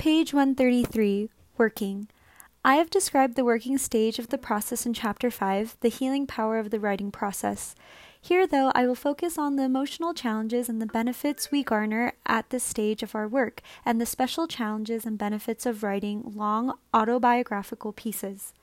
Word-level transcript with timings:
Page 0.00 0.32
133 0.32 1.28
Working. 1.58 2.08
I 2.64 2.76
have 2.76 2.88
described 2.88 3.36
the 3.36 3.44
working 3.44 3.76
stage 3.76 4.18
of 4.18 4.28
the 4.28 4.38
process 4.38 4.86
in 4.86 4.94
Chapter 4.94 5.30
5, 5.30 5.76
The 5.80 5.90
Healing 5.90 6.26
Power 6.26 6.58
of 6.58 6.70
the 6.70 6.80
Writing 6.80 7.10
Process. 7.10 7.74
Here, 8.18 8.46
though, 8.46 8.72
I 8.74 8.86
will 8.86 8.94
focus 8.94 9.36
on 9.36 9.56
the 9.56 9.64
emotional 9.64 10.14
challenges 10.14 10.70
and 10.70 10.80
the 10.80 10.86
benefits 10.86 11.50
we 11.50 11.62
garner 11.62 12.14
at 12.24 12.48
this 12.48 12.64
stage 12.64 13.02
of 13.02 13.14
our 13.14 13.28
work, 13.28 13.60
and 13.84 14.00
the 14.00 14.06
special 14.06 14.46
challenges 14.46 15.04
and 15.04 15.18
benefits 15.18 15.66
of 15.66 15.82
writing 15.82 16.32
long 16.34 16.78
autobiographical 16.94 17.92
pieces. 17.92 18.54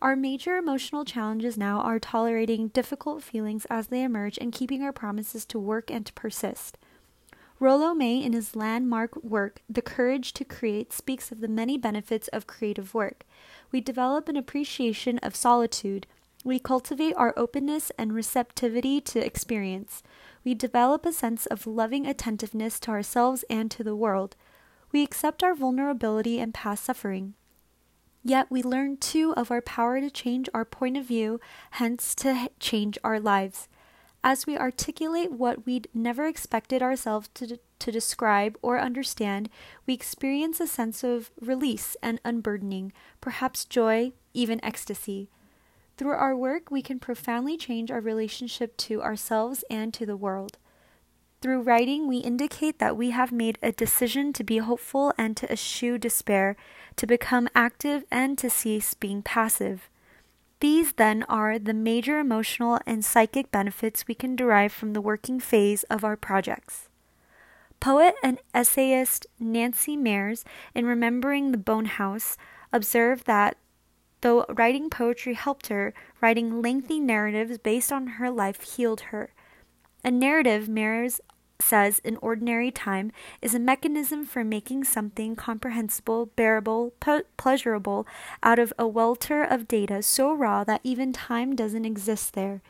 Our 0.00 0.14
major 0.14 0.58
emotional 0.58 1.04
challenges 1.04 1.58
now 1.58 1.80
are 1.80 1.98
tolerating 1.98 2.68
difficult 2.68 3.24
feelings 3.24 3.64
as 3.64 3.88
they 3.88 4.04
emerge 4.04 4.38
and 4.38 4.52
keeping 4.52 4.84
our 4.84 4.92
promises 4.92 5.44
to 5.46 5.58
work 5.58 5.90
and 5.90 6.06
to 6.06 6.12
persist. 6.12 6.78
Rollo 7.60 7.92
May, 7.92 8.18
in 8.22 8.32
his 8.32 8.54
landmark 8.54 9.22
work, 9.22 9.62
The 9.68 9.82
Courage 9.82 10.32
to 10.34 10.44
Create, 10.44 10.92
speaks 10.92 11.32
of 11.32 11.40
the 11.40 11.48
many 11.48 11.76
benefits 11.76 12.28
of 12.28 12.46
creative 12.46 12.94
work. 12.94 13.24
We 13.72 13.80
develop 13.80 14.28
an 14.28 14.36
appreciation 14.36 15.18
of 15.18 15.34
solitude, 15.34 16.06
we 16.44 16.58
cultivate 16.58 17.14
our 17.16 17.34
openness 17.36 17.90
and 17.98 18.14
receptivity 18.14 19.00
to 19.02 19.24
experience. 19.24 20.02
We 20.44 20.54
develop 20.54 21.04
a 21.04 21.12
sense 21.12 21.46
of 21.46 21.66
loving 21.66 22.06
attentiveness 22.06 22.78
to 22.80 22.90
ourselves 22.90 23.44
and 23.50 23.70
to 23.72 23.82
the 23.82 23.96
world. 23.96 24.36
We 24.92 25.02
accept 25.02 25.42
our 25.42 25.54
vulnerability 25.54 26.38
and 26.38 26.54
past 26.54 26.84
suffering. 26.84 27.34
Yet 28.22 28.50
we 28.50 28.62
learn 28.62 28.98
too 28.98 29.34
of 29.36 29.50
our 29.50 29.60
power 29.60 30.00
to 30.00 30.10
change 30.10 30.48
our 30.54 30.64
point 30.64 30.96
of 30.96 31.04
view, 31.04 31.40
hence 31.72 32.14
to 32.16 32.50
change 32.60 32.98
our 33.02 33.18
lives. 33.18 33.68
As 34.24 34.46
we 34.46 34.58
articulate 34.58 35.32
what 35.32 35.64
we'd 35.64 35.88
never 35.94 36.26
expected 36.26 36.82
ourselves 36.82 37.28
to, 37.34 37.58
to 37.78 37.92
describe 37.92 38.58
or 38.62 38.78
understand, 38.78 39.48
we 39.86 39.94
experience 39.94 40.60
a 40.60 40.66
sense 40.66 41.04
of 41.04 41.30
release 41.40 41.96
and 42.02 42.20
unburdening, 42.24 42.92
perhaps 43.20 43.64
joy, 43.64 44.12
even 44.34 44.62
ecstasy. 44.64 45.30
Through 45.96 46.10
our 46.10 46.36
work, 46.36 46.70
we 46.70 46.82
can 46.82 46.98
profoundly 46.98 47.56
change 47.56 47.90
our 47.90 48.00
relationship 48.00 48.76
to 48.78 49.02
ourselves 49.02 49.64
and 49.70 49.94
to 49.94 50.06
the 50.06 50.16
world. 50.16 50.58
Through 51.40 51.62
writing, 51.62 52.08
we 52.08 52.18
indicate 52.18 52.80
that 52.80 52.96
we 52.96 53.10
have 53.10 53.30
made 53.30 53.58
a 53.62 53.70
decision 53.70 54.32
to 54.32 54.42
be 54.42 54.58
hopeful 54.58 55.12
and 55.16 55.36
to 55.36 55.50
eschew 55.50 55.96
despair, 55.96 56.56
to 56.96 57.06
become 57.06 57.48
active 57.54 58.04
and 58.10 58.36
to 58.38 58.50
cease 58.50 58.94
being 58.94 59.22
passive. 59.22 59.88
These, 60.60 60.94
then, 60.94 61.22
are 61.24 61.58
the 61.58 61.74
major 61.74 62.18
emotional 62.18 62.80
and 62.84 63.04
psychic 63.04 63.50
benefits 63.50 64.06
we 64.08 64.14
can 64.14 64.34
derive 64.34 64.72
from 64.72 64.92
the 64.92 65.00
working 65.00 65.38
phase 65.38 65.84
of 65.84 66.04
our 66.04 66.16
projects. 66.16 66.88
Poet 67.80 68.16
and 68.22 68.38
essayist 68.52 69.26
Nancy 69.38 69.96
Mairs, 69.96 70.44
in 70.74 70.84
Remembering 70.84 71.52
the 71.52 71.58
Bone 71.58 71.84
House, 71.84 72.36
observed 72.72 73.26
that 73.26 73.56
Though 74.20 74.44
writing 74.48 74.90
poetry 74.90 75.34
helped 75.34 75.68
her, 75.68 75.94
writing 76.20 76.60
lengthy 76.60 76.98
narratives 76.98 77.58
based 77.58 77.92
on 77.92 78.18
her 78.18 78.30
life 78.30 78.62
healed 78.62 79.00
her. 79.12 79.32
A 80.04 80.10
narrative, 80.10 80.68
Mairs 80.68 81.20
says 81.60 82.00
in 82.04 82.16
ordinary 82.18 82.70
time, 82.70 83.12
is 83.42 83.54
a 83.54 83.58
mechanism 83.58 84.24
for 84.24 84.44
making 84.44 84.84
something 84.84 85.36
comprehensible, 85.36 86.26
bearable, 86.36 86.92
pleasurable 87.36 88.06
out 88.42 88.58
of 88.58 88.72
a 88.78 88.86
welter 88.86 89.42
of 89.42 89.68
data 89.68 90.02
so 90.02 90.32
raw 90.32 90.64
that 90.64 90.80
even 90.84 91.12
time 91.12 91.56
doesn't 91.56 91.84
exist 91.84 92.34
there. 92.34 92.62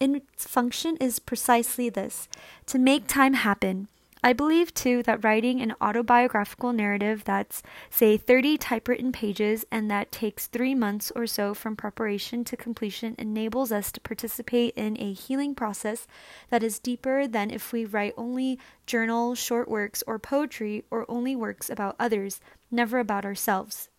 Its 0.00 0.46
function 0.46 0.96
is 0.98 1.18
precisely 1.18 1.88
this 1.88 2.28
to 2.66 2.78
make 2.78 3.06
time 3.06 3.34
happen, 3.34 3.88
I 4.26 4.32
believe 4.32 4.72
too 4.72 5.02
that 5.02 5.22
writing 5.22 5.60
an 5.60 5.74
autobiographical 5.82 6.72
narrative 6.72 7.24
that's, 7.24 7.62
say, 7.90 8.16
30 8.16 8.56
typewritten 8.56 9.12
pages 9.12 9.66
and 9.70 9.90
that 9.90 10.10
takes 10.10 10.46
three 10.46 10.74
months 10.74 11.12
or 11.14 11.26
so 11.26 11.52
from 11.52 11.76
preparation 11.76 12.42
to 12.44 12.56
completion 12.56 13.16
enables 13.18 13.70
us 13.70 13.92
to 13.92 14.00
participate 14.00 14.72
in 14.76 14.96
a 14.98 15.12
healing 15.12 15.54
process 15.54 16.06
that 16.48 16.62
is 16.62 16.78
deeper 16.78 17.28
than 17.28 17.50
if 17.50 17.70
we 17.70 17.84
write 17.84 18.14
only 18.16 18.58
journal, 18.86 19.34
short 19.34 19.68
works, 19.68 20.02
or 20.06 20.18
poetry, 20.18 20.86
or 20.90 21.04
only 21.06 21.36
works 21.36 21.68
about 21.68 21.94
others, 22.00 22.40
never 22.70 22.98
about 23.00 23.26
ourselves. 23.26 23.90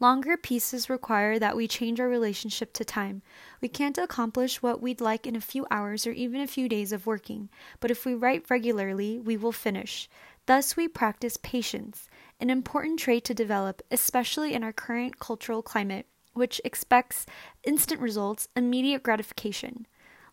Longer 0.00 0.36
pieces 0.36 0.88
require 0.88 1.40
that 1.40 1.56
we 1.56 1.66
change 1.66 1.98
our 1.98 2.08
relationship 2.08 2.72
to 2.74 2.84
time. 2.84 3.20
We 3.60 3.66
can't 3.68 3.98
accomplish 3.98 4.62
what 4.62 4.80
we'd 4.80 5.00
like 5.00 5.26
in 5.26 5.34
a 5.34 5.40
few 5.40 5.66
hours 5.72 6.06
or 6.06 6.12
even 6.12 6.40
a 6.40 6.46
few 6.46 6.68
days 6.68 6.92
of 6.92 7.04
working, 7.04 7.48
but 7.80 7.90
if 7.90 8.06
we 8.06 8.14
write 8.14 8.48
regularly, 8.48 9.18
we 9.18 9.36
will 9.36 9.50
finish. 9.50 10.08
Thus, 10.46 10.76
we 10.76 10.86
practice 10.86 11.36
patience, 11.36 12.08
an 12.38 12.48
important 12.48 13.00
trait 13.00 13.24
to 13.24 13.34
develop, 13.34 13.82
especially 13.90 14.54
in 14.54 14.62
our 14.62 14.72
current 14.72 15.18
cultural 15.18 15.62
climate, 15.62 16.06
which 16.32 16.60
expects 16.64 17.26
instant 17.64 18.00
results, 18.00 18.48
immediate 18.54 19.02
gratification 19.02 19.86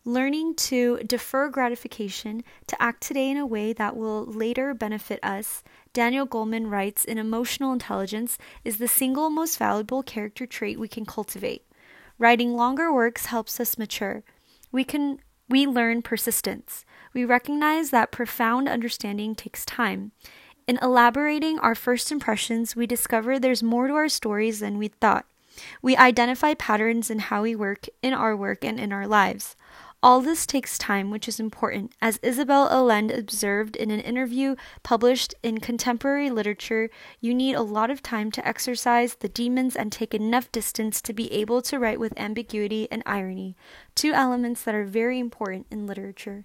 learning 0.06 0.54
to 0.54 0.98
defer 0.98 1.48
gratification, 1.48 2.44
to 2.68 2.80
act 2.80 3.02
today 3.02 3.28
in 3.28 3.36
a 3.36 3.44
way 3.44 3.72
that 3.72 3.96
will 3.96 4.24
later 4.24 4.72
benefit 4.72 5.18
us, 5.22 5.64
Daniel 5.92 6.26
Goleman 6.26 6.70
writes 6.70 7.04
in 7.04 7.18
Emotional 7.18 7.72
Intelligence, 7.72 8.38
is 8.64 8.78
the 8.78 8.86
single 8.86 9.30
most 9.30 9.58
valuable 9.58 10.04
character 10.04 10.46
trait 10.46 10.78
we 10.78 10.86
can 10.86 11.04
cultivate. 11.04 11.66
Writing 12.18 12.54
longer 12.54 12.92
works 12.92 13.26
helps 13.26 13.58
us 13.58 13.76
mature. 13.76 14.22
We 14.70 14.84
can 14.84 15.18
we 15.48 15.66
learn 15.66 16.02
persistence. 16.02 16.84
We 17.12 17.24
recognize 17.24 17.90
that 17.90 18.10
profound 18.10 18.68
understanding 18.68 19.34
takes 19.34 19.64
time. 19.64 20.12
In 20.66 20.78
elaborating 20.82 21.58
our 21.60 21.74
first 21.74 22.10
impressions, 22.10 22.74
we 22.74 22.86
discover 22.86 23.38
there's 23.38 23.62
more 23.62 23.86
to 23.88 23.94
our 23.94 24.08
stories 24.08 24.60
than 24.60 24.78
we 24.78 24.88
thought. 24.88 25.26
We 25.82 25.96
identify 25.96 26.54
patterns 26.54 27.10
in 27.10 27.18
how 27.20 27.42
we 27.42 27.54
work, 27.54 27.86
in 28.02 28.12
our 28.12 28.36
work, 28.36 28.64
and 28.64 28.78
in 28.78 28.92
our 28.92 29.06
lives. 29.06 29.56
All 30.02 30.20
this 30.20 30.46
takes 30.46 30.78
time, 30.78 31.10
which 31.10 31.26
is 31.26 31.40
important, 31.40 31.92
as 32.02 32.20
Isabel 32.22 32.68
Allende 32.68 33.14
observed 33.14 33.76
in 33.76 33.90
an 33.90 34.00
interview 34.00 34.54
published 34.82 35.34
in 35.42 35.58
Contemporary 35.58 36.30
Literature. 36.30 36.90
You 37.20 37.34
need 37.34 37.54
a 37.54 37.62
lot 37.62 37.90
of 37.90 38.02
time 38.02 38.30
to 38.32 38.46
exercise 38.46 39.14
the 39.14 39.28
demons 39.28 39.74
and 39.74 39.90
take 39.90 40.14
enough 40.14 40.52
distance 40.52 41.00
to 41.00 41.12
be 41.12 41.32
able 41.32 41.62
to 41.62 41.78
write 41.78 41.98
with 41.98 42.12
ambiguity 42.18 42.86
and 42.90 43.02
irony, 43.06 43.56
two 43.94 44.12
elements 44.12 44.62
that 44.62 44.74
are 44.74 44.84
very 44.84 45.18
important 45.18 45.66
in 45.70 45.86
literature. 45.86 46.44